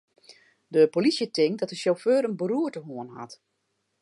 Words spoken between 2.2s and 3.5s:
in beroerte hân hat.